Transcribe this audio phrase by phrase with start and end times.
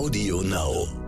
[0.00, 0.99] Audio Now.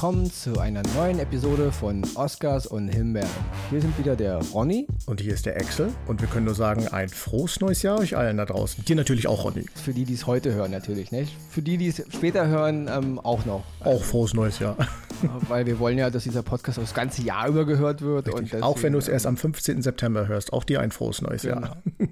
[0.00, 3.28] Willkommen zu einer neuen Episode von Oscars und Himbeeren.
[3.68, 4.86] Hier sind wieder der Ronny.
[5.04, 5.92] Und hier ist der Axel.
[6.06, 8.82] Und wir können nur sagen, ein frohes neues Jahr euch allen da draußen.
[8.86, 9.66] Dir natürlich auch, Ronny.
[9.74, 11.12] Für die, die es heute hören, natürlich.
[11.12, 11.36] Nicht?
[11.50, 13.62] Für die, die es später hören, ähm, auch noch.
[13.80, 14.74] Auch frohes neues Jahr.
[15.48, 18.26] Weil wir wollen ja, dass dieser Podcast das ganze Jahr über gehört wird.
[18.28, 18.34] Richtig.
[18.34, 19.82] Und deswegen, auch wenn du es erst am 15.
[19.82, 20.54] September hörst.
[20.54, 21.60] Auch dir ein frohes neues Genau.
[21.60, 21.76] Jahr.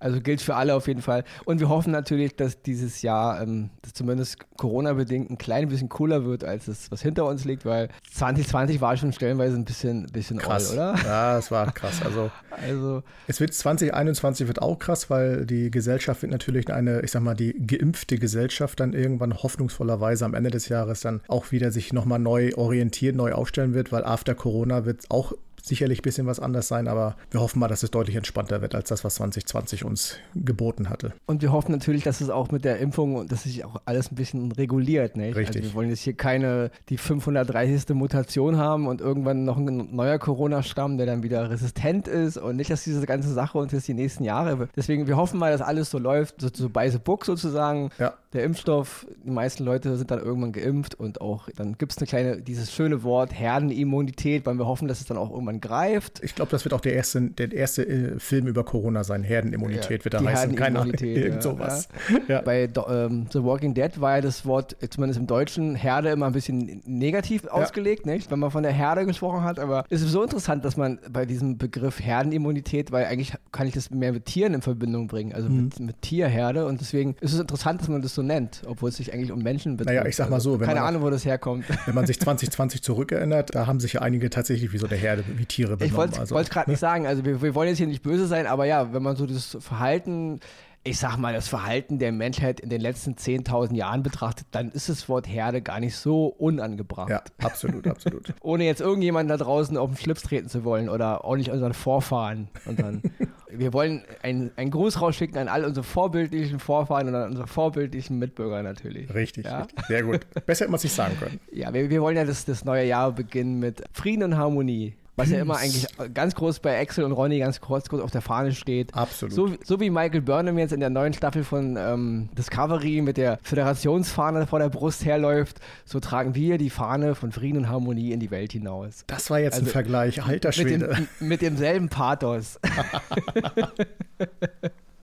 [0.00, 1.24] Also gilt für alle auf jeden Fall.
[1.44, 6.24] Und wir hoffen natürlich, dass dieses Jahr ähm, dass zumindest Corona-bedingt ein klein bisschen cooler
[6.24, 10.38] wird, als es, was hinter uns liegt, weil 2020 war schon stellenweise ein bisschen, bisschen
[10.38, 10.70] Krass.
[10.70, 10.94] all, oder?
[11.04, 12.02] Ja, es war krass.
[12.04, 12.30] Also
[12.62, 17.22] Also, es wird 2021 wird auch krass, weil die Gesellschaft wird natürlich eine, ich sag
[17.22, 21.92] mal, die geimpfte Gesellschaft dann irgendwann hoffnungsvollerweise am Ende des Jahres dann auch wieder sich
[21.92, 25.32] nochmal neu orientieren, neu aufstellen wird, weil after Corona wird auch
[25.62, 28.74] sicherlich ein bisschen was anders sein, aber wir hoffen mal, dass es deutlich entspannter wird
[28.74, 31.12] als das, was 2020 uns geboten hatte.
[31.26, 34.10] Und wir hoffen natürlich, dass es auch mit der Impfung und dass sich auch alles
[34.10, 35.16] ein bisschen reguliert.
[35.16, 35.36] Nicht?
[35.36, 35.62] Richtig.
[35.62, 37.90] Also wir wollen jetzt hier keine die 530.
[37.90, 42.70] Mutation haben und irgendwann noch ein neuer Corona-Stamm, der dann wieder resistent ist und nicht,
[42.70, 44.68] dass diese ganze Sache uns jetzt die nächsten Jahre.
[44.76, 47.90] Deswegen, wir hoffen mal, dass alles so läuft, so, so by the book sozusagen.
[47.98, 48.14] Ja.
[48.32, 52.06] Der Impfstoff, die meisten Leute sind dann irgendwann geimpft und auch dann gibt es eine
[52.06, 56.20] kleine, dieses schöne Wort Herdenimmunität, weil wir hoffen, dass es dann auch irgendwann greift.
[56.22, 59.22] Ich glaube, das wird auch der erste, der erste äh, Film über Corona sein.
[59.22, 60.54] Herdenimmunität Ja, wird er die heißen.
[60.54, 60.94] Keine Ahnung.
[61.00, 61.88] Irgend ja, sowas.
[62.28, 62.40] Ja.
[62.42, 66.26] Bei ähm, The Walking Dead war ja das Wort, äh, zumindest im Deutschen, Herde immer
[66.26, 68.30] ein bisschen negativ ausgelegt, nicht?
[68.30, 69.58] Wenn man von der Herde gesprochen hat.
[69.58, 73.74] Aber es ist so interessant, dass man bei diesem Begriff Herdenimmunität, weil eigentlich kann ich
[73.74, 75.64] das mehr mit Tieren in Verbindung bringen, also Mhm.
[75.64, 76.66] mit, mit Tierherde.
[76.66, 79.42] Und deswegen ist es interessant, dass man das so nennt, obwohl es sich eigentlich um
[79.42, 79.94] Menschen betrifft.
[79.96, 81.64] Naja, ich sag mal so, wenn keine man- Ahnung, wo das herkommt.
[81.86, 85.24] Wenn man sich 2020 zurückerinnert, da haben sich ja einige tatsächlich wie so eine Herde,
[85.40, 85.86] wie Tiere benommen.
[85.92, 88.26] Ich wollte es also, gerade nicht sagen, also wir, wir wollen jetzt hier nicht böse
[88.26, 90.40] sein, aber ja, wenn man so das Verhalten,
[90.82, 94.88] ich sag mal, das Verhalten der Menschheit in den letzten 10.000 Jahren betrachtet, dann ist
[94.88, 97.10] das Wort Herde gar nicht so unangebracht.
[97.10, 98.32] Ja, absolut, absolut.
[98.40, 101.74] Ohne jetzt irgendjemanden da draußen auf den Schlips treten zu wollen oder auch nicht unseren
[101.74, 102.48] Vorfahren.
[102.64, 103.02] Unseren,
[103.50, 108.18] wir wollen einen, einen Gruß rausschicken an all unsere vorbildlichen Vorfahren und an unsere vorbildlichen
[108.18, 109.12] Mitbürger natürlich.
[109.12, 109.62] Richtig, Ja?
[109.64, 109.84] richtig.
[109.86, 110.20] Sehr gut.
[110.46, 111.40] Besser hätte man es nicht sagen können.
[111.52, 114.94] Ja, wir, wir wollen ja das, das neue Jahr beginnen mit Frieden und Harmonie.
[115.20, 118.20] Was ja immer eigentlich ganz groß bei Axel und Ronny ganz kurz, kurz auf der
[118.22, 118.94] Fahne steht.
[118.94, 119.34] Absolut.
[119.34, 123.38] So, so wie Michael Burnham jetzt in der neuen Staffel von ähm, Discovery mit der
[123.42, 128.20] Föderationsfahne vor der Brust herläuft, so tragen wir die Fahne von Frieden und Harmonie in
[128.20, 129.04] die Welt hinaus.
[129.06, 130.22] Das war jetzt ein Also, Vergleich.
[130.22, 130.88] Alter Mit, Schwede.
[131.20, 132.58] dem, mit demselben Pathos.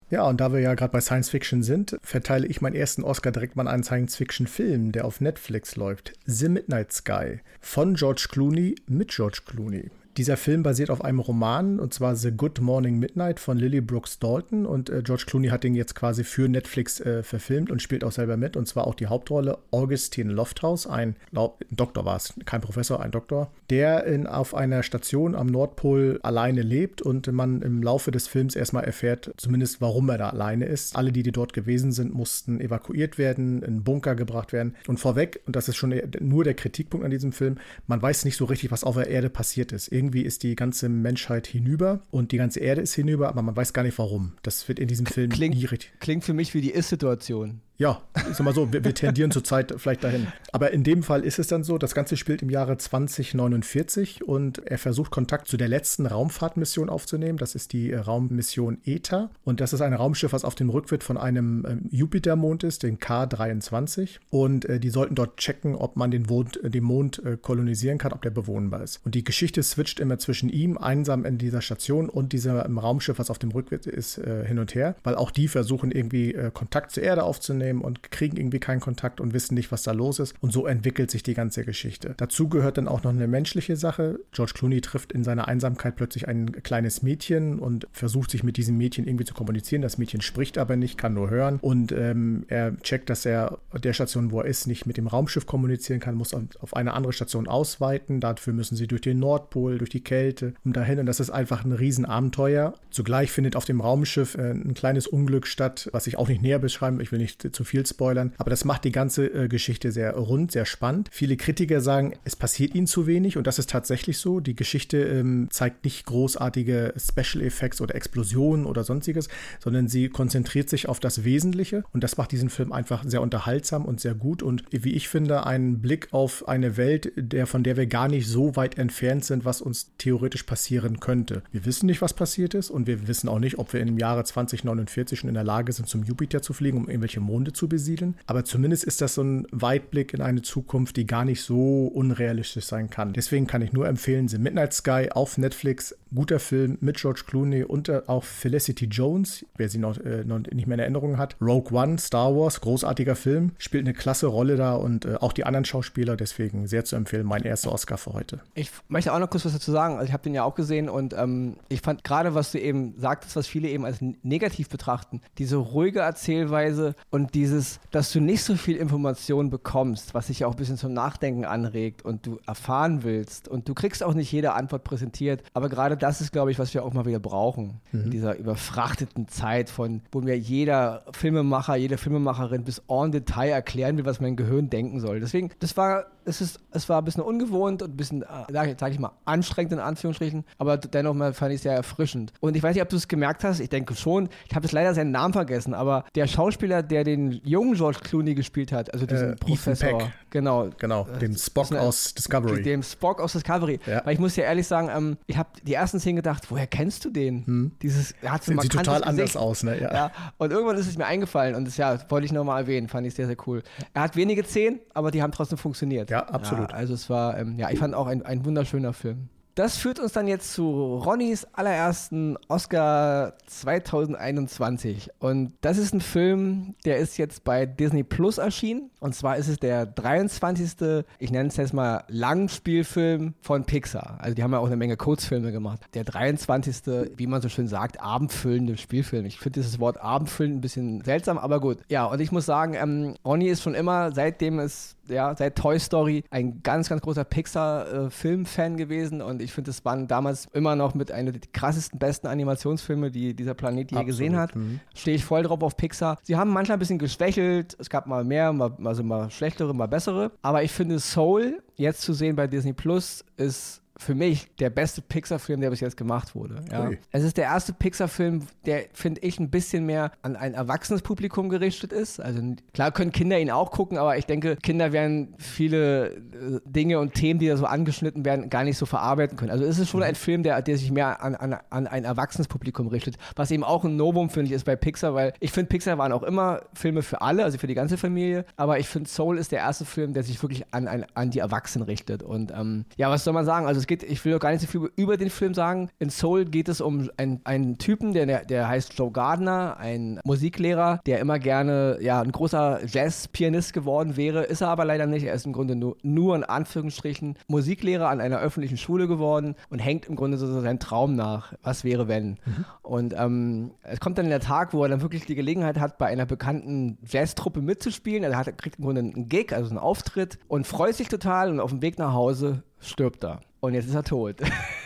[0.10, 3.32] Ja, und da wir ja gerade bei Science Fiction sind, verteile ich meinen ersten Oscar
[3.32, 6.14] direkt mal an einen Science Fiction Film, der auf Netflix läuft.
[6.26, 9.90] The Midnight Sky von George Clooney mit George Clooney.
[10.18, 14.18] Dieser Film basiert auf einem Roman, und zwar The Good Morning Midnight von Lily Brooks
[14.18, 14.66] Dalton.
[14.66, 18.12] Und äh, George Clooney hat den jetzt quasi für Netflix äh, verfilmt und spielt auch
[18.12, 18.58] selber mit.
[18.58, 23.12] Und zwar auch die Hauptrolle Augustine Lofthouse, ein Lau- Doktor war es, kein Professor, ein
[23.12, 28.28] Doktor, der in, auf einer Station am Nordpol alleine lebt und man im Laufe des
[28.28, 30.96] Films erstmal erfährt, zumindest warum er da alleine ist.
[30.96, 34.74] Alle, die, die dort gewesen sind, mussten evakuiert werden, in einen Bunker gebracht werden.
[34.88, 38.36] Und vorweg, und das ist schon nur der Kritikpunkt an diesem Film, man weiß nicht
[38.38, 39.92] so richtig, was auf der Erde passiert ist.
[39.92, 43.74] Irgendwie ist die ganze Menschheit hinüber und die ganze Erde ist hinüber, aber man weiß
[43.74, 44.34] gar nicht warum.
[44.42, 45.92] Das wird in diesem Film nie Klingt, richtig.
[46.00, 47.62] klingt für mich wie die Ist-Situation.
[47.80, 50.28] Ja, ich sag mal so, wir, wir tendieren zurzeit vielleicht dahin.
[50.52, 54.66] Aber in dem Fall ist es dann so, das Ganze spielt im Jahre 2049 und
[54.66, 57.38] er versucht Kontakt zu der letzten Raumfahrtmission aufzunehmen.
[57.38, 59.30] Das ist die äh, Raummission ETA.
[59.44, 62.98] Und das ist ein Raumschiff, was auf dem Rückwärts von einem ähm, Jupitermond ist, den
[62.98, 64.18] K23.
[64.32, 68.00] Und äh, die sollten dort checken, ob man den, Mond, äh, den Mond äh, kolonisieren
[68.00, 69.02] kann, ob der bewohnbar ist.
[69.06, 73.20] Und die Geschichte switcht immer zwischen ihm, einsam in dieser Station, und diesem ähm, Raumschiff,
[73.20, 74.96] was auf dem Rückwärts ist, äh, hin und her.
[75.04, 79.22] Weil auch die versuchen irgendwie äh, Kontakt zur Erde aufzunehmen und kriegen irgendwie keinen Kontakt
[79.22, 80.36] und wissen nicht, was da los ist.
[80.42, 82.14] Und so entwickelt sich die ganze Geschichte.
[82.18, 84.20] Dazu gehört dann auch noch eine menschliche Sache.
[84.32, 88.78] George Clooney trifft in seiner Einsamkeit plötzlich ein kleines Mädchen und versucht sich mit diesem
[88.78, 89.82] Mädchen irgendwie zu kommunizieren.
[89.82, 91.60] Das Mädchen spricht aber nicht, kann nur hören.
[91.62, 95.46] Und ähm, er checkt, dass er der Station, wo er ist, nicht mit dem Raumschiff
[95.46, 98.20] kommunizieren kann, muss auf auf eine andere Station ausweiten.
[98.20, 101.00] Dafür müssen sie durch den Nordpol, durch die Kälte und dahin.
[101.00, 102.74] Und das ist einfach ein Riesenabenteuer.
[102.92, 106.60] Zugleich findet auf dem Raumschiff äh, ein kleines Unglück statt, was ich auch nicht näher
[106.60, 107.00] beschreiben.
[107.00, 108.34] Ich will nicht zu viel spoilern.
[108.38, 111.10] Aber das macht die ganze äh, Geschichte sehr rund, sehr spannend.
[111.12, 114.40] Viele Kritiker sagen, es passiert ihnen zu wenig und das ist tatsächlich so.
[114.40, 119.28] Die Geschichte ähm, zeigt nicht großartige Special Effects oder Explosionen oder sonstiges,
[119.60, 123.86] sondern sie konzentriert sich auf das Wesentliche und das macht diesen Film einfach sehr unterhaltsam
[123.86, 127.76] und sehr gut und wie ich finde, einen Blick auf eine Welt, der, von der
[127.76, 131.42] wir gar nicht so weit entfernt sind, was uns theoretisch passieren könnte.
[131.52, 134.24] Wir wissen nicht, was passiert ist und wir wissen auch nicht, ob wir im Jahre
[134.24, 138.16] 2049 schon in der Lage sind, zum Jupiter zu fliegen, um irgendwelche Monde zu besiedeln.
[138.26, 142.66] Aber zumindest ist das so ein Weitblick in eine Zukunft, die gar nicht so unrealistisch
[142.66, 143.14] sein kann.
[143.14, 145.96] Deswegen kann ich nur empfehlen, The Midnight Sky auf Netflix.
[146.14, 150.68] Guter Film mit George Clooney und auch Felicity Jones, wer sie noch, äh, noch nicht
[150.68, 151.36] mehr in Erinnerung hat.
[151.42, 155.46] Rogue One, Star Wars, großartiger Film, spielt eine klasse Rolle da und äh, auch die
[155.46, 158.40] anderen Schauspieler, deswegen sehr zu empfehlen, mein erster Oscar für heute.
[158.54, 159.96] Ich möchte auch noch kurz was dazu sagen.
[159.96, 162.96] Also ich habe den ja auch gesehen und ähm, ich fand gerade, was du eben
[162.98, 168.44] sagtest, was viele eben als negativ betrachten, diese ruhige Erzählweise und dieses, dass du nicht
[168.44, 172.40] so viel Information bekommst, was dich ja auch ein bisschen zum Nachdenken anregt und du
[172.48, 176.52] erfahren willst und du kriegst auch nicht jede Antwort präsentiert, aber gerade das ist, glaube
[176.52, 178.06] ich, was wir auch mal wieder brauchen mhm.
[178.06, 183.98] in dieser überfrachteten Zeit von, wo mir jeder Filmemacher, jede Filmemacherin bis en Detail erklären
[183.98, 185.20] will, was mein Gehirn denken soll.
[185.20, 188.76] Deswegen, das war, es ist, es war ein bisschen ungewohnt und ein bisschen, äh, sage
[188.80, 192.34] sag ich mal, anstrengend in Anführungsstrichen, aber dennoch mal fand ich es sehr erfrischend.
[192.40, 194.74] Und ich weiß nicht, ob du es gemerkt hast, ich denke schon, ich habe jetzt
[194.74, 199.06] leider seinen Namen vergessen, aber der Schauspieler, der den jungen George Clooney gespielt hat, also
[199.06, 204.06] diesen äh, Professor, genau, genau, dem Spock aus Discovery, dem Spock aus Discovery, ja.
[204.06, 207.06] weil ich muss ja ehrlich sagen, ähm, ich habe die ersten Szenen gedacht, woher kennst
[207.06, 207.46] du den?
[207.46, 207.72] Hm.
[207.82, 209.08] Dieses, er hat so Sieht total Gesicht.
[209.08, 209.82] anders aus, ne?
[209.82, 209.94] Ja.
[209.94, 210.12] ja.
[210.38, 213.14] Und irgendwann ist es mir eingefallen und das ja, wollte ich nochmal erwähnen, fand ich
[213.14, 213.64] sehr, sehr cool.
[213.94, 216.10] Er hat wenige Szenen, aber die haben trotzdem funktioniert.
[216.10, 216.72] Ja, absolut.
[216.72, 219.30] Ja, also es war, ähm, ja, ich fand auch ein, ein wunderschöner Film.
[219.58, 225.10] Das führt uns dann jetzt zu Ronnys allerersten Oscar 2021.
[225.18, 228.92] Und das ist ein Film, der ist jetzt bei Disney Plus erschienen.
[229.00, 231.04] Und zwar ist es der 23.
[231.18, 234.20] ich nenne es jetzt mal Langspielfilm von Pixar.
[234.22, 235.82] Also die haben ja auch eine Menge Kurzfilme gemacht.
[235.96, 237.16] Der 23.
[237.16, 239.26] wie man so schön sagt, abendfüllende Spielfilm.
[239.26, 241.80] Ich finde dieses Wort abendfüllend ein bisschen seltsam, aber gut.
[241.90, 245.80] Ja, und ich muss sagen, ähm, Ronny ist schon immer, seitdem es ja, seit Toy
[245.80, 250.76] Story ein ganz, ganz großer Pixar-Film-Fan äh, gewesen und ich finde, es waren damals immer
[250.76, 254.56] noch mit einer der krassesten, besten Animationsfilme, die dieser Planet je gesehen hat.
[254.56, 254.80] Mhm.
[254.96, 256.18] Stehe ich voll drauf auf Pixar.
[256.24, 259.88] Sie haben manchmal ein bisschen geschwächelt, es gab mal mehr, mal, also mal schlechtere, mal
[259.88, 264.70] bessere, aber ich finde Soul jetzt zu sehen bei Disney Plus ist für mich der
[264.70, 266.56] beste Pixar-Film, der bis jetzt gemacht wurde.
[266.72, 266.92] Ja.
[267.12, 271.50] Es ist der erste Pixar-Film, der, finde ich, ein bisschen mehr an ein erwachsenes Publikum
[271.50, 272.20] gerichtet ist.
[272.20, 272.42] Also
[272.74, 277.14] klar können Kinder ihn auch gucken, aber ich denke, Kinder werden viele äh, Dinge und
[277.14, 279.52] Themen, die da so angeschnitten werden, gar nicht so verarbeiten können.
[279.52, 280.08] Also es ist schon mhm.
[280.08, 283.64] ein Film, der, der sich mehr an, an, an ein erwachsenes Publikum richtet, was eben
[283.64, 286.62] auch ein Novum, finde ich, ist bei Pixar, weil ich finde, Pixar waren auch immer
[286.74, 289.86] Filme für alle, also für die ganze Familie, aber ich finde, Soul ist der erste
[289.86, 292.24] Film, der sich wirklich an, an, an die Erwachsenen richtet.
[292.24, 293.66] Und ähm, ja, was soll man sagen?
[293.66, 295.90] Also es geht, ich will auch gar nicht so viel über den Film sagen.
[296.00, 301.00] In Soul geht es um einen, einen Typen, der, der heißt Joe Gardner, ein Musiklehrer,
[301.06, 305.24] der immer gerne ja, ein großer Jazz-Pianist geworden wäre, ist er aber leider nicht.
[305.24, 309.80] Er ist im Grunde nur, nur in Anführungsstrichen Musiklehrer an einer öffentlichen Schule geworden und
[309.80, 311.54] hängt im Grunde so seinen Traum nach.
[311.64, 312.32] Was wäre, wenn?
[312.46, 312.66] Mhm.
[312.82, 316.08] Und ähm, es kommt dann der Tag, wo er dann wirklich die Gelegenheit hat, bei
[316.08, 318.26] einer bekannten Jazztruppe mitzuspielen.
[318.26, 321.50] Also er hat, kriegt im Grunde einen Gig, also einen Auftritt und freut sich total
[321.50, 323.42] und auf dem Weg nach Hause stirbt er.
[323.60, 324.36] Und jetzt ist er tot.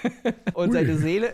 [0.54, 1.34] und seine Seele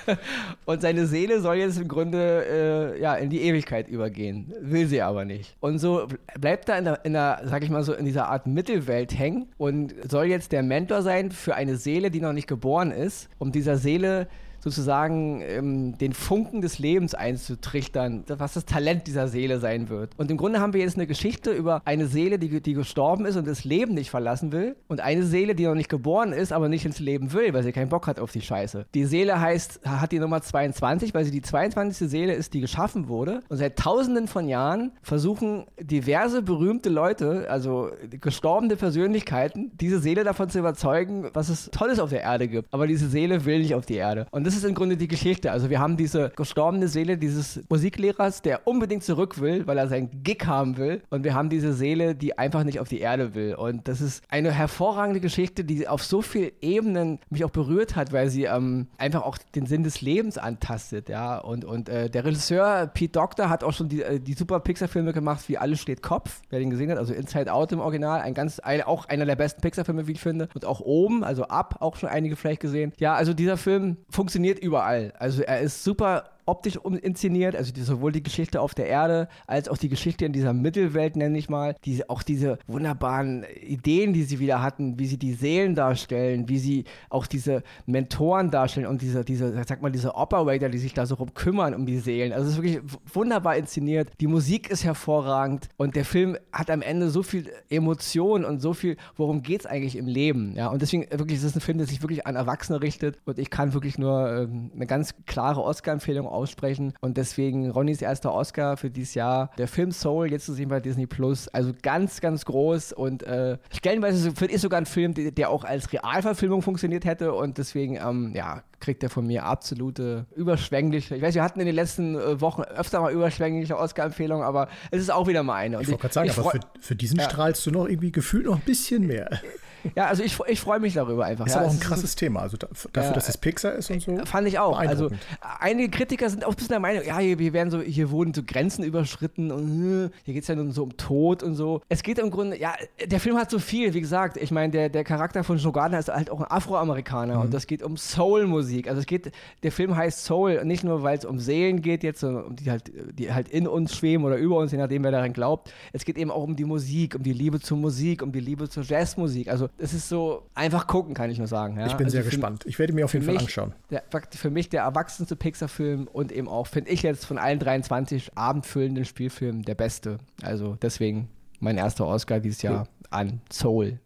[0.64, 5.02] und seine Seele soll jetzt im Grunde äh, ja in die Ewigkeit übergehen, will sie
[5.02, 5.56] aber nicht.
[5.60, 8.46] Und so bleibt er in der, in der, sag ich mal so, in dieser Art
[8.46, 12.92] Mittelwelt hängen und soll jetzt der Mentor sein für eine Seele, die noch nicht geboren
[12.92, 14.26] ist, um dieser Seele
[14.60, 20.12] sozusagen ähm, den Funken des Lebens einzutrichtern, was das Talent dieser Seele sein wird.
[20.16, 23.36] Und im Grunde haben wir jetzt eine Geschichte über eine Seele, die, die gestorben ist
[23.36, 26.68] und das Leben nicht verlassen will und eine Seele, die noch nicht geboren ist, aber
[26.68, 28.86] nicht ins Leben will, weil sie keinen Bock hat auf die Scheiße.
[28.94, 32.08] Die Seele heißt, hat die Nummer 22, weil sie die 22.
[32.08, 37.90] Seele ist, die geschaffen wurde und seit tausenden von Jahren versuchen diverse berühmte Leute, also
[38.20, 42.72] gestorbene Persönlichkeiten, diese Seele davon zu überzeugen, was es Tolles auf der Erde gibt.
[42.72, 44.26] Aber diese Seele will nicht auf die Erde.
[44.30, 45.52] Und das ist im Grunde die Geschichte.
[45.52, 50.24] Also wir haben diese gestorbene Seele dieses Musiklehrers, der unbedingt zurück will, weil er seinen
[50.24, 51.02] Gig haben will.
[51.08, 53.54] Und wir haben diese Seele, die einfach nicht auf die Erde will.
[53.54, 58.12] Und das ist eine hervorragende Geschichte, die auf so vielen Ebenen mich auch berührt hat,
[58.12, 61.08] weil sie ähm, einfach auch den Sinn des Lebens antastet.
[61.08, 61.38] Ja?
[61.38, 65.12] Und, und äh, der Regisseur Pete Doctor hat auch schon die, äh, die super Pixar-Filme
[65.12, 68.34] gemacht, wie Alles steht Kopf, wer den gesehen hat, also Inside Out im Original, ein
[68.34, 70.48] ganz, ein, auch einer der besten Pixar-Filme, wie ich finde.
[70.54, 72.92] Und auch oben, also ab, auch schon einige vielleicht gesehen.
[72.98, 75.12] Ja, also dieser Film funktioniert funktioniert überall.
[75.18, 79.68] Also er ist super optisch inszeniert, also die, sowohl die Geschichte auf der Erde als
[79.68, 81.76] auch die Geschichte in dieser Mittelwelt, nenne ich mal.
[81.84, 86.58] Die, auch diese wunderbaren Ideen, die sie wieder hatten, wie sie die Seelen darstellen, wie
[86.58, 91.06] sie auch diese Mentoren darstellen und diese, diese sag mal, diese Operator, die sich da
[91.06, 92.32] so rum kümmern um die Seelen.
[92.32, 92.80] Also es ist wirklich
[93.14, 94.10] wunderbar inszeniert.
[94.20, 98.72] Die Musik ist hervorragend und der Film hat am Ende so viel Emotion und so
[98.72, 100.54] viel, worum geht es eigentlich im Leben.
[100.56, 103.38] Ja, und deswegen wirklich, es ist ein Film, der sich wirklich an Erwachsene richtet und
[103.38, 108.76] ich kann wirklich nur ähm, eine ganz klare Oscar-Empfehlung aussprechen und deswegen Ronnys erster Oscar
[108.76, 109.50] für dieses Jahr.
[109.58, 113.58] Der Film Soul, jetzt zu sehen bei Disney Plus, also ganz, ganz groß und äh,
[113.72, 118.32] stellenweise ich sogar ein Film, der, der auch als Realverfilmung funktioniert hätte und deswegen, ähm,
[118.34, 121.14] ja, kriegt er von mir absolute überschwängliche.
[121.14, 125.02] Ich weiß, wir hatten in den letzten äh, Wochen öfter mal überschwängliche Oscar-Empfehlungen, aber es
[125.02, 125.76] ist auch wieder mal eine.
[125.76, 127.24] Und ich wollte gerade sagen, aber für, für diesen ja.
[127.28, 129.40] strahlst du noch irgendwie gefühlt noch ein bisschen mehr.
[129.94, 131.46] Ja, also ich, ich freue mich darüber einfach.
[131.46, 132.40] Ist ja, aber auch ein krasses Thema.
[132.40, 134.16] Also dafür, ja, dass es Pixar ist und so.
[134.24, 134.78] Fand ich auch.
[134.78, 135.10] Also
[135.40, 138.34] einige Kritiker sind auch ein bisschen der Meinung, ja, hier, hier werden so, hier wurden
[138.34, 141.80] so Grenzen überschritten und äh, hier geht es ja nun so um Tod und so.
[141.88, 144.36] Es geht im Grunde, ja, der Film hat so viel, wie gesagt.
[144.36, 147.42] Ich meine, der, der Charakter von Joe Gardner ist halt auch ein Afroamerikaner mhm.
[147.42, 148.88] und das geht um Soul-Musik.
[148.88, 149.32] Also es geht,
[149.62, 152.70] der Film heißt Soul, nicht nur, weil es um Seelen geht jetzt, sondern um die
[152.70, 155.72] halt, die halt in uns schweben oder über uns, je nachdem, wer daran glaubt.
[155.92, 158.68] Es geht eben auch um die Musik, um die Liebe zur Musik, um die Liebe
[158.68, 159.48] zur Jazzmusik.
[159.48, 161.78] Also es ist so, einfach gucken, kann ich nur sagen.
[161.78, 161.86] Ja?
[161.86, 162.64] Ich bin also sehr gespannt.
[162.66, 163.74] Ich werde mir auf jeden Fall mich, anschauen.
[163.90, 168.36] Der, für mich der erwachsenste Pixar-Film und eben auch, finde ich jetzt von allen 23
[168.36, 170.18] abendfüllenden Spielfilmen der beste.
[170.42, 171.28] Also deswegen
[171.60, 173.06] mein erster Oscar dieses Jahr cool.
[173.10, 173.98] an Soul.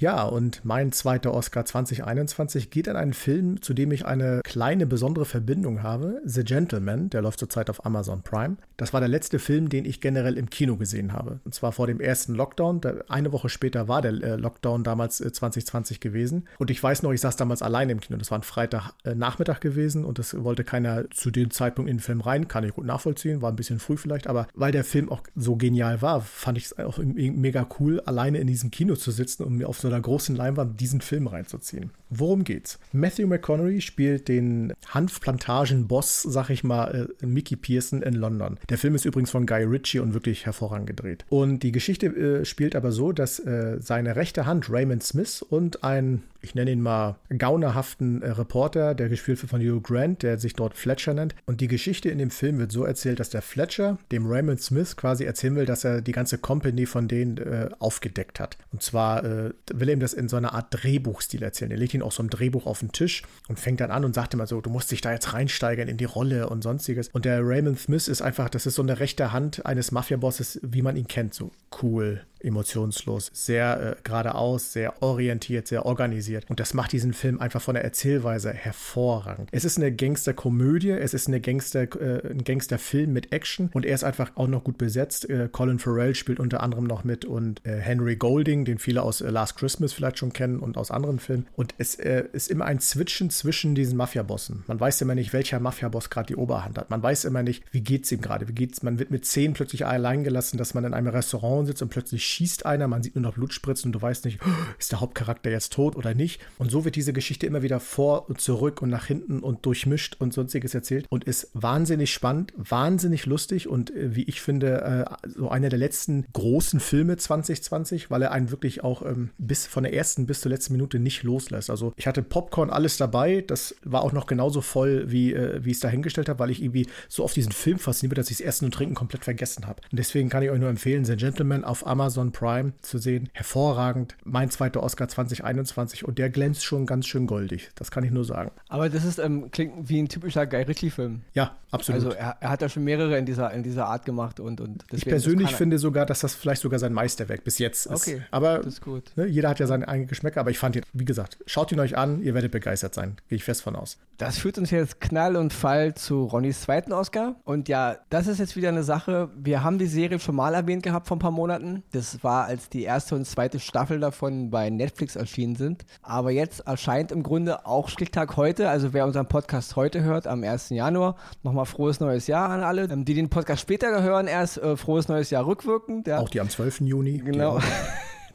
[0.00, 4.86] Ja, und mein zweiter Oscar 2021 geht an einen Film, zu dem ich eine kleine
[4.86, 6.22] besondere Verbindung habe.
[6.24, 8.56] The Gentleman, der läuft zurzeit auf Amazon Prime.
[8.78, 11.40] Das war der letzte Film, den ich generell im Kino gesehen habe.
[11.44, 12.80] Und zwar vor dem ersten Lockdown.
[13.10, 16.48] Eine Woche später war der äh, Lockdown damals 2020 äh, gewesen.
[16.58, 18.18] Und ich weiß noch, ich saß damals allein im Kino.
[18.18, 22.02] Das war ein Freitagnachmittag äh, gewesen und es wollte keiner zu dem Zeitpunkt in den
[22.02, 22.48] Film rein.
[22.48, 24.28] Kann ich gut nachvollziehen, war ein bisschen früh vielleicht.
[24.28, 28.38] Aber weil der Film auch so genial war, fand ich es auch mega cool, alleine
[28.38, 31.90] in diesem Kino zu sitzen und mir auf so einer großen Leinwand diesen Film reinzuziehen.
[32.10, 32.78] Worum geht's?
[32.92, 38.58] Matthew McConaughey spielt den Hanfplantagen-Boss, sag ich mal, äh, Mickey Pearson in London.
[38.68, 41.24] Der Film ist übrigens von Guy Ritchie und wirklich hervorragend gedreht.
[41.28, 45.84] Und die Geschichte äh, spielt aber so, dass äh, seine rechte Hand Raymond Smith und
[45.84, 50.38] ein ich nenne ihn mal gaunerhaften äh, Reporter, der gespielt wird von Hugh Grant, der
[50.38, 51.34] sich dort Fletcher nennt.
[51.46, 54.96] Und die Geschichte in dem Film wird so erzählt, dass der Fletcher dem Raymond Smith
[54.96, 58.56] quasi erzählen will, dass er die ganze Company von denen äh, aufgedeckt hat.
[58.72, 61.70] Und zwar äh, will er ihm das in so einer Art Drehbuchstil erzählen.
[61.70, 64.14] Er legt ihn auch so ein Drehbuch auf den Tisch und fängt dann an und
[64.14, 67.08] sagt immer so, du musst dich da jetzt reinsteigern in die Rolle und sonstiges.
[67.08, 70.82] Und der Raymond Smith ist einfach, das ist so eine rechte Hand eines Mafia-Bosses, wie
[70.82, 71.34] man ihn kennt.
[71.34, 71.50] So
[71.82, 76.44] cool, emotionslos, sehr äh, geradeaus, sehr orientiert, sehr organisiert.
[76.48, 79.48] Und das macht diesen Film einfach von der Erzählweise hervorragend.
[79.52, 83.94] Es ist eine Gangsterkomödie, es ist eine Gangster, äh, ein Gangsterfilm mit Action und er
[83.94, 85.28] ist einfach auch noch gut besetzt.
[85.28, 89.20] Äh, Colin Farrell spielt unter anderem noch mit und äh, Henry Golding, den viele aus
[89.20, 91.46] äh, Last Christmas vielleicht schon kennen und aus anderen Filmen.
[91.56, 94.64] Und es äh, ist immer ein Zwitschen zwischen diesen Mafia-Bossen.
[94.66, 96.90] Man weiß immer nicht, welcher Mafia-Boss gerade die Oberhand hat.
[96.90, 98.82] Man weiß immer nicht, wie geht es ihm gerade, wie geht's.
[98.82, 102.29] Man wird mit zehn plötzlich allein gelassen, dass man in einem Restaurant sitzt und plötzlich
[102.30, 104.38] schießt einer, man sieht nur noch Blutspritzen und du weißt nicht,
[104.78, 106.40] ist der Hauptcharakter jetzt tot oder nicht.
[106.58, 110.16] Und so wird diese Geschichte immer wieder vor und zurück und nach hinten und durchmischt
[110.18, 114.82] und sonstiges erzählt und ist wahnsinnig spannend, wahnsinnig lustig und äh, wie ich finde,
[115.22, 119.66] äh, so einer der letzten großen Filme 2020, weil er einen wirklich auch ähm, bis
[119.66, 121.70] von der ersten bis zur letzten Minute nicht loslässt.
[121.70, 125.70] Also ich hatte Popcorn alles dabei, das war auch noch genauso voll, wie, äh, wie
[125.70, 128.38] ich es dahingestellt habe, weil ich irgendwie so auf diesen Film fasziniert bin, dass ich
[128.38, 129.80] das Essen und Trinken komplett vergessen habe.
[129.90, 133.28] Und deswegen kann ich euch nur empfehlen, The Gentleman auf Amazon Prime zu sehen.
[133.32, 134.16] Hervorragend.
[134.24, 137.70] Mein zweiter Oscar 2021 und der glänzt schon ganz schön goldig.
[137.74, 138.52] Das kann ich nur sagen.
[138.68, 141.22] Aber das ist, ähm, klingt wie ein typischer Guy Ritchie-Film.
[141.34, 142.02] Ja, absolut.
[142.02, 144.84] Also er, er, hat ja schon mehrere in dieser, in dieser Art gemacht und, und
[144.84, 148.08] deswegen, Ich persönlich finde sogar, dass das vielleicht sogar sein Meisterwerk bis jetzt ist.
[148.08, 149.12] Okay, aber das ist gut.
[149.16, 151.80] Ne, jeder hat ja seine eigenen Geschmäcker, aber ich fand ihn, wie gesagt, schaut ihn
[151.80, 153.16] euch an, ihr werdet begeistert sein.
[153.28, 153.98] Gehe ich fest von aus.
[154.18, 157.36] Das führt uns jetzt Knall und Fall zu Ronnys zweiten Oscar.
[157.44, 159.30] Und ja, das ist jetzt wieder eine Sache.
[159.36, 161.82] Wir haben die Serie schon mal erwähnt gehabt vor ein paar Monaten.
[161.92, 165.84] Das war, als die erste und zweite Staffel davon bei Netflix erschienen sind.
[166.02, 168.68] Aber jetzt erscheint im Grunde auch Stichtag heute.
[168.68, 170.70] Also wer unseren Podcast heute hört, am 1.
[170.70, 172.84] Januar, nochmal frohes neues Jahr an alle.
[172.84, 176.06] Ähm, die den Podcast später hören, erst äh, frohes neues Jahr rückwirkend.
[176.06, 176.18] Ja.
[176.18, 176.80] Auch die am 12.
[176.80, 177.18] Juni.
[177.18, 177.58] Genau.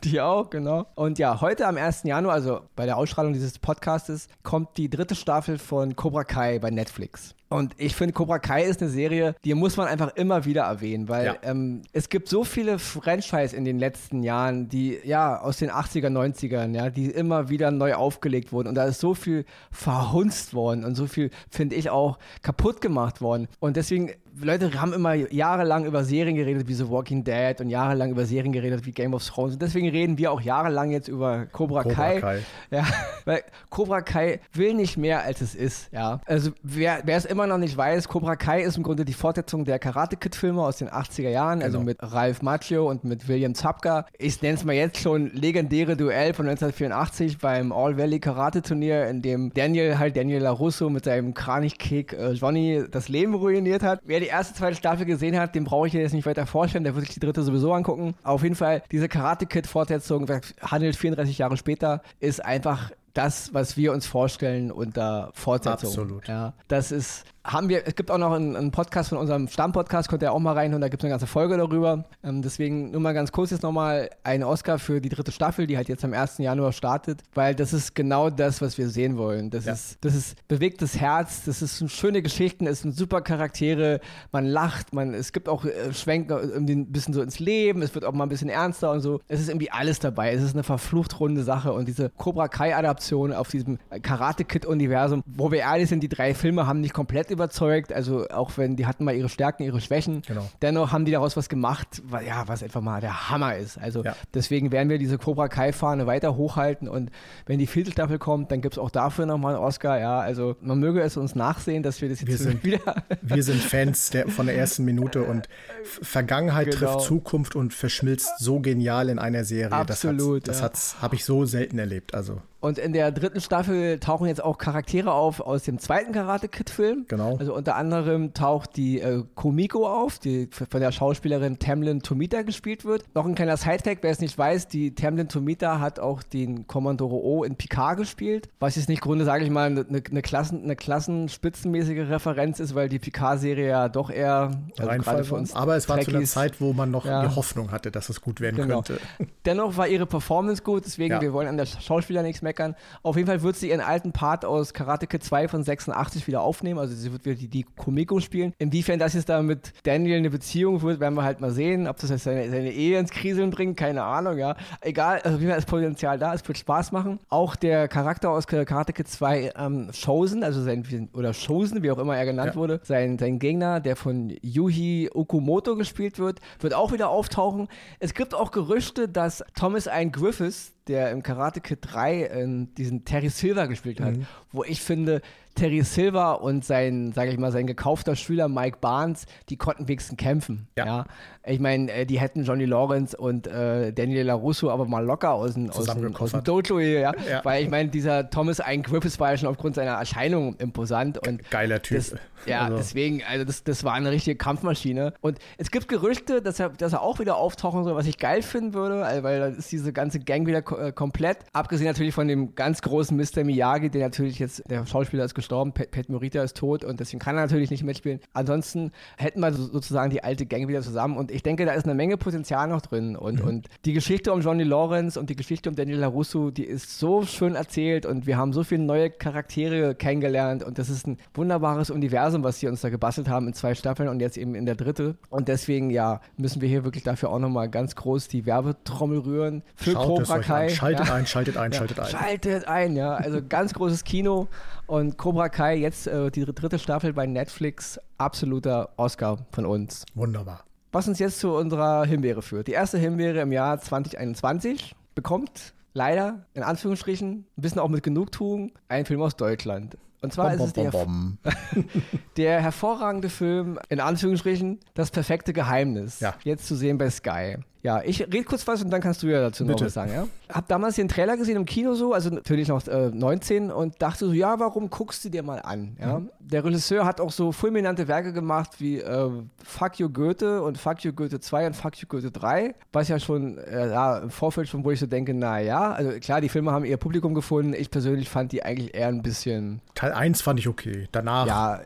[0.12, 0.86] Die auch, genau.
[0.94, 2.04] Und ja, heute am 1.
[2.04, 6.70] Januar, also bei der Ausstrahlung dieses Podcastes, kommt die dritte Staffel von Cobra Kai bei
[6.70, 7.34] Netflix.
[7.50, 11.10] Und ich finde, Cobra Kai ist eine Serie, die muss man einfach immer wieder erwähnen,
[11.10, 11.36] weil ja.
[11.44, 16.10] ähm, es gibt so viele Franchise in den letzten Jahren, die ja aus den 80er,
[16.10, 18.68] 90ern, ja, die immer wieder neu aufgelegt wurden.
[18.68, 23.22] Und da ist so viel verhunzt worden und so viel, finde ich, auch kaputt gemacht
[23.22, 23.48] worden.
[23.60, 24.12] Und deswegen
[24.42, 28.52] Leute haben immer jahrelang über Serien geredet wie The Walking Dead und jahrelang über Serien
[28.52, 29.54] geredet wie Game of Thrones.
[29.54, 32.20] Und deswegen reden wir auch jahrelang jetzt über Cobra, Cobra Kai.
[32.20, 32.40] Kai.
[32.72, 32.86] Ja,
[33.26, 35.92] weil Cobra Kai will nicht mehr, als es ist.
[35.92, 39.14] Ja, also wer, wer es immer noch nicht weiß, Cobra Kai ist im Grunde die
[39.14, 41.86] Fortsetzung der Karate Kid Filme aus den 80er Jahren, also genau.
[41.86, 44.06] mit Ralph Macchio und mit William Zapka.
[44.18, 49.08] Ich nenne es mal jetzt schon legendäre Duell von 1984 beim All Valley Karate Turnier,
[49.08, 54.02] in dem Daniel halt Daniel LaRusso mit seinem Kranichkick äh, Johnny das Leben ruiniert hat.
[54.04, 56.84] Wer die erste, zweite Staffel gesehen hat, dem brauche ich jetzt nicht weiter vorstellen.
[56.84, 58.16] Der wird sich die dritte sowieso angucken.
[58.24, 60.28] Auf jeden Fall, diese Karate Kid-Fortsetzung
[60.62, 65.90] handelt 34 Jahre später, ist einfach das, was wir uns vorstellen unter Fortsetzung.
[65.90, 66.28] Absolut.
[66.28, 70.10] Ja, das ist haben wir, es gibt auch noch einen, einen Podcast von unserem Stammpodcast,
[70.10, 72.06] könnt ihr auch mal reinhören, da gibt es eine ganze Folge darüber.
[72.24, 75.78] Ähm, deswegen nur mal ganz kurz jetzt nochmal ein Oscar für die dritte Staffel, die
[75.78, 76.40] halt jetzt am 1.
[76.40, 79.52] Januar startet, weil das ist genau das, was wir sehen wollen.
[79.52, 79.74] Das, ja.
[79.74, 84.00] ist, das ist bewegtes Herz, das ist schöne Geschichten, es sind super Charaktere,
[84.32, 87.94] man lacht, man, es gibt auch äh, Schwenker irgendwie ein bisschen so ins Leben, es
[87.94, 89.22] wird auch mal ein bisschen ernster und so.
[89.28, 93.34] Es ist irgendwie alles dabei, es ist eine verflucht runde Sache und diese Cobra Kai-Adaption
[93.34, 97.94] auf diesem Karate-Kid-Universum, wo wir ehrlich sind, die drei Filme haben nicht komplett überzeugt.
[97.94, 100.22] Also auch wenn die hatten mal ihre Stärken, ihre Schwächen.
[100.28, 100.50] Genau.
[100.62, 103.78] Dennoch haben die daraus was gemacht, was, ja, was einfach mal der Hammer ist.
[103.78, 104.16] Also ja.
[104.34, 107.12] deswegen werden wir diese Cobra Kai-Fahne weiter hochhalten und
[107.46, 110.00] wenn die vierte Staffel kommt, dann gibt es auch dafür nochmal einen Oscar.
[110.00, 113.04] Ja, also man möge es uns nachsehen, dass wir das jetzt wir sind, wieder.
[113.22, 115.48] wir sind Fans der, von der ersten Minute und
[115.84, 116.94] Vergangenheit genau.
[116.94, 119.72] trifft Zukunft und verschmilzt so genial in einer Serie.
[119.72, 120.48] Absolut.
[120.48, 121.02] Das, das ja.
[121.02, 122.14] habe ich so selten erlebt.
[122.14, 122.42] Also.
[122.66, 126.72] Und in der dritten Staffel tauchen jetzt auch Charaktere auf aus dem zweiten Karate Kid
[126.72, 127.06] Film.
[127.08, 127.38] Genau.
[127.38, 132.84] Also unter anderem taucht die äh, Komiko auf, die von der Schauspielerin Tamlin Tomita gespielt
[132.84, 133.04] wird.
[133.14, 137.18] Noch ein kleiner Sidefact, wer es nicht weiß, die Tamlin Tomita hat auch den Kommandoro
[137.18, 140.76] O in Picard gespielt, was jetzt nicht Grunde, sage ich mal, eine, eine, Klassen, eine
[140.76, 145.88] klassenspitzenmäßige Referenz ist, weil die Picard-Serie ja doch eher also gerade für uns Aber es
[145.88, 147.28] war Trekkies, zu einer Zeit, wo man noch ja.
[147.28, 148.82] die Hoffnung hatte, dass es gut werden genau.
[148.82, 149.00] könnte.
[149.46, 151.22] Dennoch war ihre Performance gut, deswegen ja.
[151.22, 152.76] wir wollen an der Schauspieler nichts mehr meckern.
[153.04, 156.42] Auf jeden Fall wird sie ihren alten Part aus Karate Kid 2 von 86 wieder
[156.42, 156.80] aufnehmen.
[156.80, 158.54] Also sie wird wieder die, die Komiko spielen.
[158.58, 161.88] Inwiefern das jetzt da mit Daniel eine Beziehung wird, werden wir halt mal sehen.
[161.88, 164.56] Ob das jetzt seine, seine Ehe ins Kriseln bringt, keine Ahnung, ja.
[164.82, 167.20] Egal, also wie ist Potenzial da, es wird Spaß machen.
[167.30, 171.98] Auch der Charakter aus Karate Kid 2, ähm, Chosen, also sein, oder Chosen, wie auch
[171.98, 172.56] immer er genannt ja.
[172.56, 177.68] wurde, sein, sein Gegner, der von Yuhi Okumoto gespielt wird, wird auch wieder auftauchen.
[178.00, 183.06] Es gibt auch Gerüchte, dass Thomas Ian Griffiths, der im Karate Kid 3 äh, diesen
[183.06, 184.26] Terry Silver gespielt hat, mhm.
[184.52, 185.22] wo ich finde,
[185.56, 190.18] Terry Silva und sein, sage ich mal, sein gekaufter Schüler Mike Barnes, die konnten wenigstens
[190.18, 190.68] kämpfen.
[190.78, 190.86] Ja.
[190.86, 191.06] ja.
[191.48, 195.54] Ich meine, äh, die hätten Johnny Lawrence und äh, Daniel LaRusso aber mal locker aus
[195.54, 197.14] dem, aus dem, aus dem Dojo hier, ja?
[197.30, 197.42] ja.
[197.44, 201.26] Weil ich meine, dieser Thomas Ian Griffiths war ja schon aufgrund seiner Erscheinung imposant.
[201.28, 201.98] Und Geiler Typ.
[201.98, 202.16] Das,
[202.46, 202.78] ja, also.
[202.78, 205.14] deswegen, also das, das war eine richtige Kampfmaschine.
[205.22, 208.42] Und es gibt Gerüchte, dass er, dass er auch wieder auftauchen soll, was ich geil
[208.42, 211.38] finden würde, weil dann ist diese ganze Gang wieder äh, komplett.
[211.54, 213.44] Abgesehen natürlich von dem ganz großen Mr.
[213.44, 217.20] Miyagi, der natürlich jetzt, der Schauspieler ist gestorben, Pat, Pat Morita ist tot und deswegen
[217.20, 218.20] kann er natürlich nicht mitspielen.
[218.34, 221.96] Ansonsten hätten wir sozusagen die alte Gang wieder zusammen und ich denke, da ist eine
[221.96, 223.48] Menge Potenzial noch drin und, mhm.
[223.48, 227.24] und die Geschichte um Johnny Lawrence und die Geschichte um Daniel LaRusso, die ist so
[227.24, 231.90] schön erzählt und wir haben so viele neue Charaktere kennengelernt und das ist ein wunderbares
[231.90, 234.76] Universum, was sie uns da gebastelt haben in zwei Staffeln und jetzt eben in der
[234.76, 239.20] dritte und deswegen, ja, müssen wir hier wirklich dafür auch nochmal ganz groß die Werbetrommel
[239.20, 240.70] rühren für Schaut Cobra Kai.
[240.70, 241.14] Schaltet ja.
[241.14, 242.08] ein, schaltet ein, schaltet ein.
[242.08, 244.48] Schaltet ein, ja, also ganz großes Kino
[244.88, 250.06] und Cobra Kai jetzt äh, die dritte Staffel bei Netflix, absoluter Oscar von uns.
[250.16, 250.64] Wunderbar.
[250.92, 252.68] Was uns jetzt zu unserer Himbeere führt.
[252.68, 258.72] Die erste Himbeere im Jahr 2021 bekommt leider, in Anführungsstrichen, ein bisschen auch mit Genugtuung,
[258.88, 259.98] ein Film aus Deutschland.
[260.22, 261.38] Und zwar bom, ist es der, bom,
[262.38, 266.20] der hervorragende Film, in Anführungsstrichen, Das perfekte Geheimnis.
[266.20, 266.34] Ja.
[266.44, 267.58] Jetzt zu sehen bei Sky.
[267.86, 269.84] Ja, ich rede kurz was und dann kannst du ja dazu Bitte.
[269.84, 270.12] noch was sagen.
[270.12, 270.28] Ja?
[270.50, 274.26] Hab damals den Trailer gesehen im Kino so, also natürlich noch äh, 19 und dachte
[274.26, 275.96] so, ja, warum guckst du dir mal an?
[276.02, 276.18] Ja?
[276.18, 276.32] Mhm.
[276.40, 279.30] Der Regisseur hat auch so fulminante Werke gemacht wie äh,
[279.64, 283.20] Fuck You Goethe und Fuck You Goethe 2 und Fuck You Goethe 3, was ja
[283.20, 286.50] schon äh, ja, im Vorfeld schon, wo ich so denke, na ja, also klar, die
[286.50, 287.76] Filme haben ihr Publikum gefunden.
[287.78, 289.80] Ich persönlich fand die eigentlich eher ein bisschen.
[289.94, 291.08] Teil 1 fand ich okay.
[291.12, 291.46] Danach.
[291.46, 291.82] Ja,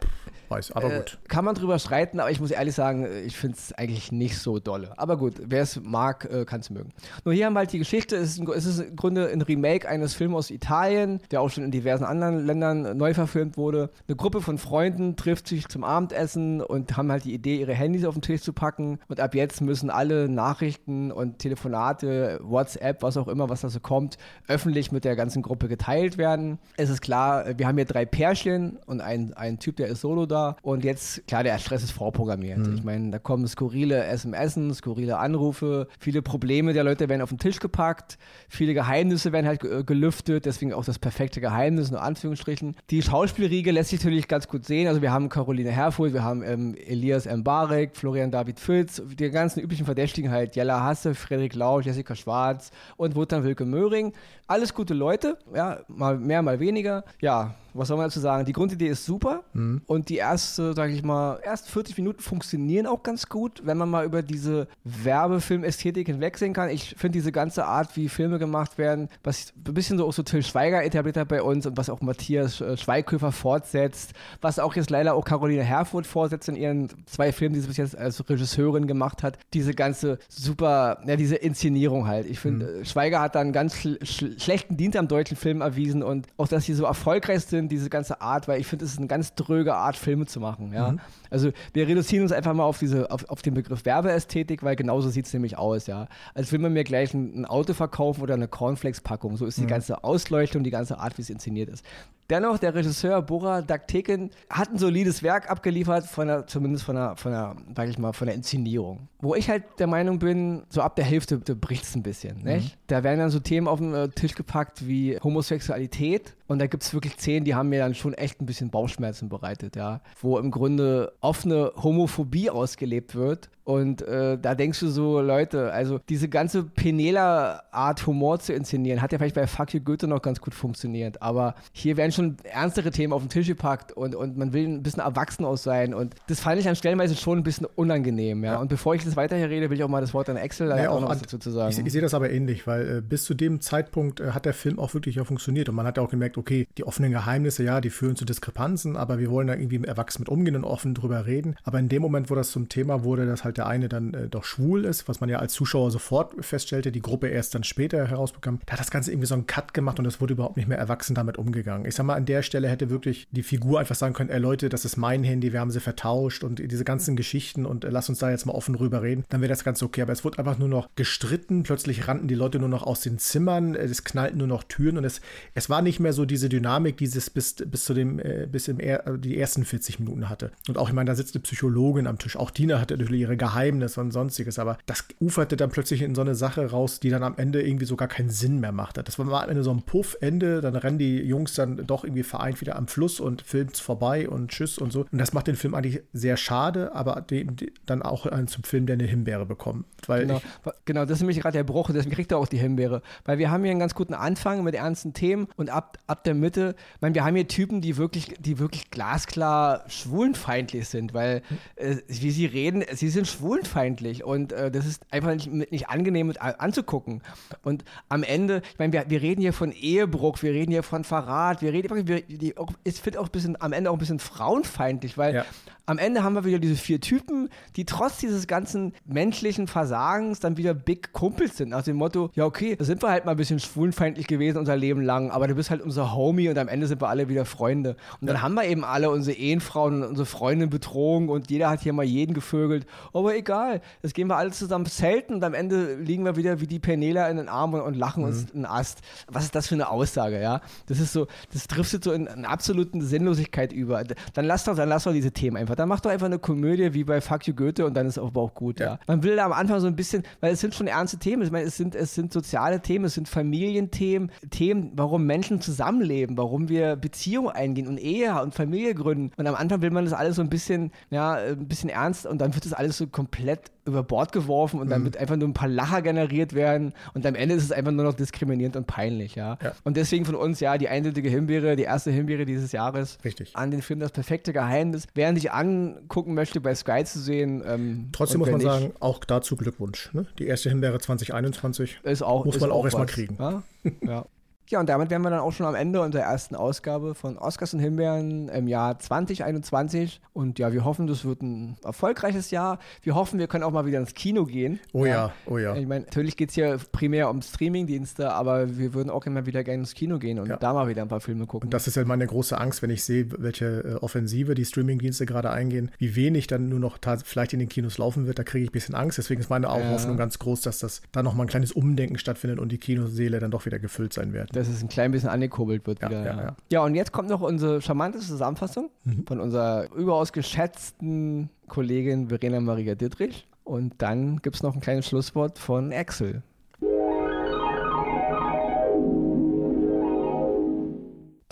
[0.50, 1.20] weiß, aber äh, gut.
[1.28, 4.60] Kann man drüber streiten, aber ich muss ehrlich sagen, ich finde es eigentlich nicht so
[4.60, 4.98] dolle.
[4.98, 6.92] Aber gut, wer es mag, äh, kann es mögen.
[7.26, 9.88] Nur hier haben wir halt die Geschichte, es ist, es ist im Grunde ein Remake
[9.88, 13.90] eines Films aus Italien, der auch schon in diversen anderen Ländern neu verfilmt wurde.
[14.08, 18.06] Eine Gruppe von Freunden trifft sich zum Abendessen und haben halt die Idee, ihre Handys
[18.06, 19.00] auf den Tisch zu packen.
[19.08, 23.80] Und ab jetzt müssen alle Nachrichten und Telefonate, WhatsApp, was auch immer, was da so
[23.80, 26.60] kommt, öffentlich mit der ganzen Gruppe geteilt werden.
[26.78, 30.26] Es ist klar, wir haben hier drei Pärchen und ein, ein Typ, der ist solo
[30.26, 30.39] da.
[30.62, 32.60] Und jetzt, klar, der Stress ist vorprogrammiert.
[32.60, 32.76] Mhm.
[32.76, 37.38] Ich meine, da kommen skurrile SMS, skurrile Anrufe, viele Probleme der Leute werden auf den
[37.38, 42.76] Tisch gepackt, viele Geheimnisse werden halt gelüftet, deswegen auch das perfekte Geheimnis, nur Anführungsstrichen.
[42.90, 44.88] Die Schauspielriege lässt sich natürlich ganz gut sehen.
[44.88, 49.62] Also wir haben Caroline Herfurth, wir haben ähm, Elias Mbarek, Florian David Fülz, die ganzen
[49.62, 54.14] üblichen Verdächtigen halt, Jella Hasse, Frederik Lau, Jessica Schwarz und Wotan Wilke Möhring.
[54.48, 57.04] Alles gute Leute, ja, mal mehr, mal weniger.
[57.22, 58.46] Ja, was soll man dazu sagen?
[58.46, 59.82] Die Grundidee ist super mhm.
[59.86, 63.90] und die erste, sage ich mal, erst 40 Minuten funktionieren auch ganz gut, wenn man
[63.90, 66.70] mal über diese Werbefilmästhetik hinwegsehen kann.
[66.70, 70.24] Ich finde diese ganze Art, wie Filme gemacht werden, was ein bisschen so auch so
[70.24, 74.76] Till Schweiger etabliert hat bei uns und was auch Matthias äh, Schweighöfer fortsetzt, was auch
[74.76, 78.28] jetzt leider auch Caroline Herfurth fortsetzt in ihren zwei Filmen, die sie bis jetzt als
[78.30, 79.38] Regisseurin gemacht hat.
[79.54, 82.30] Diese ganze super, ja, diese Inszenierung halt.
[82.30, 82.86] Ich finde, mhm.
[82.86, 86.66] Schweiger hat da einen ganz schl schlechten Dienst am deutschen Film erwiesen und auch, dass
[86.66, 89.76] sie so erfolgreich sind, diese ganze Art, weil ich finde, es ist eine ganz dröge
[89.76, 90.74] Art, Filme zu machen.
[90.74, 90.92] Ja?
[90.92, 91.00] Mhm.
[91.30, 95.10] Also wir reduzieren uns einfach mal auf diese, auf, auf den Begriff Werbeästhetik, weil genauso
[95.10, 96.08] sieht es nämlich aus, ja.
[96.34, 99.38] Als will man mir gleich ein, ein Auto verkaufen oder eine Cornflakes-Packung.
[99.38, 99.68] So ist die mhm.
[99.68, 101.86] ganze Ausleuchtung, die ganze Art, wie es inszeniert ist.
[102.30, 107.16] Dennoch, der Regisseur Bora Dakteken hat ein solides Werk abgeliefert, von der, zumindest von der,
[107.16, 109.08] von der, sag ich mal, von der Inszenierung.
[109.22, 112.44] Wo ich halt der Meinung bin, so ab der Hälfte bricht es ein bisschen.
[112.44, 112.72] Mhm.
[112.88, 116.36] Da werden dann so Themen auf den äh, Tisch gepackt wie Homosexualität.
[116.48, 119.30] Und da gibt es wirklich Szenen, die haben mir dann schon echt ein bisschen Bauchschmerzen
[119.30, 120.02] bereitet, ja.
[120.22, 126.00] Wo im Grunde offene Homophobie ausgelebt wird und äh, da denkst du so, Leute, also
[126.10, 130.42] diese ganze Penela-Art Humor zu inszenieren, hat ja vielleicht bei Fuck You Goethe noch ganz
[130.42, 131.22] gut funktioniert.
[131.22, 134.84] Aber hier werden schon ernstere Themen auf den Tisch gepackt und, und man will ein
[134.84, 135.94] bisschen erwachsen aus sein.
[135.94, 138.44] Und das fand ich an Stellenweise schon ein bisschen unangenehm.
[138.44, 138.54] Ja?
[138.54, 138.60] ja.
[138.60, 140.70] Und bevor ich das weiter hier rede, will ich auch mal das Wort an Excel
[140.70, 141.72] ja, auch noch was dazu zu sagen.
[141.72, 144.54] Ich, ich sehe das aber ähnlich, weil äh, bis zu dem Zeitpunkt äh, hat der
[144.54, 145.70] Film auch wirklich auch funktioniert.
[145.70, 149.20] Und man hat auch gemerkt, okay, die offenen Geheimnisse, ja, die führen zu Diskrepanzen, aber
[149.20, 151.56] wir wollen da irgendwie erwachsen mit umgehen und offen drüber reden.
[151.64, 154.28] Aber in dem Moment, wo das zum Thema wurde, dass halt der eine dann äh,
[154.28, 158.08] doch schwul ist, was man ja als Zuschauer sofort feststellte, die Gruppe erst dann später
[158.08, 160.68] herausbekam, da hat das Ganze irgendwie so einen Cut gemacht und es wurde überhaupt nicht
[160.68, 161.86] mehr erwachsen damit umgegangen.
[161.86, 164.70] Ich sag mal, an der Stelle hätte wirklich die Figur einfach sagen können, ey Leute,
[164.70, 168.10] das ist mein Handy, wir haben sie vertauscht und diese ganzen Geschichten und äh, lass
[168.10, 170.02] uns da jetzt mal offen drüber reden, dann wäre das Ganze okay.
[170.02, 173.20] Aber es wurde einfach nur noch gestritten, plötzlich rannten die Leute nur noch aus den
[173.20, 175.22] Zimmern, äh, es knallten nur noch Türen und es,
[175.54, 178.68] es war nicht mehr so diese Dynamik, die es bis, bis zu dem, äh, bis
[178.68, 180.52] im die ersten 40 Minuten hatte.
[180.68, 183.38] Und auch, ich meine, da sitzt eine Psychologin am Tisch, auch Dina hatte natürlich ihre
[183.38, 187.24] Geheimnisse und sonstiges, aber das uferte dann plötzlich in so eine Sache raus, die dann
[187.24, 189.04] am Ende irgendwie so gar keinen Sinn mehr machte.
[189.04, 192.62] Das war am Ende so ein Puff-Ende, dann rennen die Jungs dann doch irgendwie vereint
[192.62, 195.06] wieder am Fluss und filmt's vorbei und tschüss und so.
[195.12, 198.64] Und das macht den Film eigentlich sehr schade, aber den, den, dann auch einen zum
[198.64, 199.86] Film, der eine Himbeere bekommt.
[200.08, 200.42] Weil genau,
[200.86, 203.02] genau, das ist nämlich gerade der Bruch, deswegen kriegt er auch die Himbeere.
[203.26, 206.34] Weil wir haben hier einen ganz guten Anfang mit ernsten Themen und ab, ab der
[206.36, 211.42] Mitte, ich meine, wir haben hier Typen, die wirklich, die wirklich glasklar schwulenfeindlich sind, weil
[211.76, 216.34] äh, wie sie reden, sie sind schwulenfeindlich und äh, das ist einfach nicht, nicht angenehm
[216.40, 217.22] anzugucken.
[217.64, 221.04] Und am Ende, ich meine, wir, wir reden hier von Ehebruch, wir reden hier von
[221.04, 224.00] Verrat, wir reden, wir, die, auch, ich finde auch ein bisschen, am Ende auch ein
[224.00, 225.46] bisschen frauenfeindlich, weil ja.
[225.86, 230.58] am Ende haben wir wieder diese vier Typen, die trotz dieses ganzen menschlichen Versagens dann
[230.58, 233.38] wieder Big Kumpels sind, nach dem Motto, ja okay, da sind wir halt mal ein
[233.38, 236.88] bisschen schwulenfeindlich gewesen unser Leben lang, aber du bist halt unser Homie und am Ende
[236.88, 237.96] sind wir alle wieder Freunde.
[238.22, 238.42] Und dann ja.
[238.42, 242.04] haben wir eben alle unsere Ehenfrauen und unsere Freundinnen betrogen und jeder hat hier mal
[242.04, 243.82] jeden gevögelt, aber egal.
[244.04, 247.30] Jetzt gehen wir alle zusammen selten und am Ende liegen wir wieder wie die Penela
[247.30, 248.30] in den Armen und, und lachen mhm.
[248.30, 249.00] uns einen Ast.
[249.28, 250.62] Was ist das für eine Aussage, ja?
[250.88, 254.04] Das ist so, das driftet so in, in absoluten Sinnlosigkeit über.
[254.34, 255.76] Dann lass doch, dann lass doch diese Themen einfach.
[255.76, 258.36] Dann mach doch einfach eine Komödie wie bei Fuck You Goethe und dann ist auch,
[258.36, 258.86] auch gut, ja.
[258.88, 259.00] ja.
[259.08, 261.44] Man will da am Anfang so ein bisschen, weil es sind schon ernste Themen.
[261.44, 266.38] Ich meine, es sind, es sind soziale Themen, es sind Familienthemen, Themen, warum Menschen zusammenleben,
[266.38, 269.32] warum wir Beziehungen eingehen und Ehe und Familie gründen.
[269.38, 272.40] Und am Anfang will man das alles so ein bisschen, ja, ein bisschen ernst und
[272.40, 274.92] dann wird das alles so komplett über Bord geworfen und mhm.
[274.92, 278.06] damit einfach nur ein paar Lacher generiert werden und am Ende ist es einfach nur
[278.06, 279.58] noch diskriminierend und peinlich, ja.
[279.62, 279.74] ja.
[279.84, 283.18] Und deswegen von uns, ja, die eindeutige Himbeere, die erste Himbeere dieses Jahres.
[283.24, 283.56] Richtig.
[283.56, 285.08] An den Film Das perfekte Geheimnis.
[285.14, 287.64] Wer sich angucken möchte, bei Sky zu sehen.
[287.66, 290.14] Ähm, Trotzdem muss man nicht, sagen, auch dazu Glückwunsch.
[290.14, 290.26] Ne?
[290.38, 293.38] Die erste Himbeere 2021 ist auch, muss ist man auch, auch erstmal kriegen.
[293.40, 293.64] Ja?
[294.02, 294.26] ja.
[294.70, 297.74] Ja, und damit wären wir dann auch schon am Ende unserer ersten Ausgabe von Oscars
[297.74, 300.22] und Himbeeren im Jahr 2021.
[300.32, 302.78] Und ja, wir hoffen, das wird ein erfolgreiches Jahr.
[303.02, 304.80] Wir hoffen, wir können auch mal wieder ins Kino gehen.
[304.94, 305.76] Oh ja, ja oh ja.
[305.76, 309.64] Ich meine, natürlich geht es hier primär um Streamingdienste, aber wir würden auch immer wieder
[309.64, 310.58] gerne ins Kino gehen und ja.
[310.58, 311.66] da mal wieder ein paar Filme gucken.
[311.66, 315.26] Und das ist ja meine große Angst, wenn ich sehe, welche äh, Offensive die Streamingdienste
[315.26, 318.38] gerade eingehen, wie wenig dann nur noch vielleicht in den Kinos laufen wird.
[318.38, 319.18] Da kriege ich ein bisschen Angst.
[319.18, 319.90] Deswegen ist meine auch ja.
[319.90, 323.50] Hoffnung ganz groß, dass das da nochmal ein kleines Umdenken stattfindet und die Kinoseele dann
[323.50, 326.26] doch wieder gefüllt sein werden dass es ein klein bisschen angekurbelt wird ja, wieder.
[326.26, 326.56] Ja, ja.
[326.70, 329.26] ja, und jetzt kommt noch unsere charmanteste Zusammenfassung mhm.
[329.26, 333.48] von unserer überaus geschätzten Kollegin Verena Maria Dittrich.
[333.64, 336.44] Und dann gibt es noch ein kleines Schlusswort von Axel.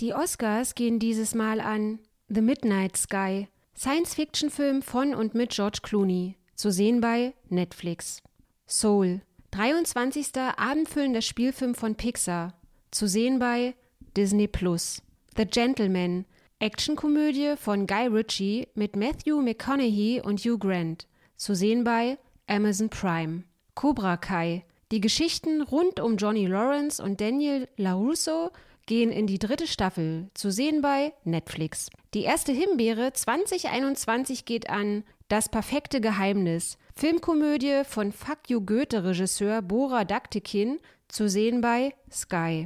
[0.00, 6.36] Die Oscars gehen dieses Mal an The Midnight Sky, Science-Fiction-Film von und mit George Clooney,
[6.54, 8.22] zu sehen bei Netflix.
[8.66, 10.36] Soul, 23.
[10.56, 12.52] abendfüllender Spielfilm von Pixar,
[12.90, 13.74] zu sehen bei
[14.16, 15.02] Disney Plus.
[15.36, 16.24] The Gentleman,
[16.58, 21.06] Actionkomödie von Guy Ritchie mit Matthew McConaughey und Hugh Grant.
[21.36, 23.44] Zu sehen bei Amazon Prime.
[23.74, 24.64] Cobra Kai.
[24.90, 28.50] Die Geschichten rund um Johnny Lawrence und Daniel LaRusso
[28.86, 30.30] gehen in die dritte Staffel.
[30.34, 31.90] Zu sehen bei Netflix.
[32.14, 36.78] Die erste Himbeere 2021 geht an Das perfekte Geheimnis.
[36.96, 40.80] Filmkomödie von Fuck You Goethe Regisseur Bora Daktikin.
[41.06, 42.64] Zu sehen bei Sky.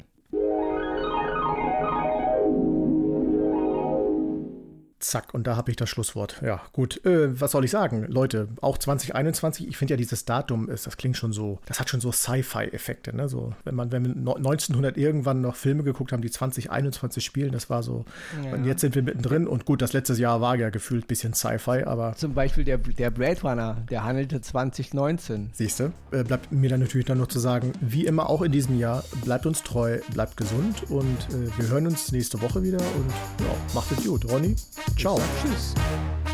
[5.03, 6.41] Zack, und da habe ich das Schlusswort.
[6.45, 7.05] Ja, gut.
[7.05, 8.07] Äh, was soll ich sagen?
[8.09, 11.91] Leute, auch 2021, ich finde ja dieses Datum ist, das klingt schon so, das hat
[11.91, 13.29] schon so Sci-Fi-Effekte, ne?
[13.29, 17.69] So, wenn man, wenn wir 1900 irgendwann noch Filme geguckt haben, die 2021 spielen, das
[17.69, 18.05] war so.
[18.45, 18.53] Ja.
[18.53, 21.35] Und jetzt sind wir mittendrin und gut, das letzte Jahr war ja gefühlt ein bisschen
[21.35, 22.15] Sci-Fi, aber.
[22.17, 25.51] Zum Beispiel der, der Blade Runner, der handelte 2019.
[25.53, 25.93] Siehst du?
[26.12, 29.03] Äh, bleibt mir dann natürlich dann noch zu sagen, wie immer auch in diesem Jahr,
[29.25, 33.11] bleibt uns treu, bleibt gesund und äh, wir hören uns nächste Woche wieder und
[33.41, 34.31] ja, macht es gut.
[34.31, 34.55] Ronny,
[34.96, 35.18] Tchau.
[35.18, 36.32] Tchau.